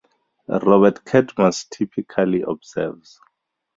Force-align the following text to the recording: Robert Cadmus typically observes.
Robert 0.47 1.05
Cadmus 1.05 1.65
typically 1.65 2.41
observes. 2.41 3.19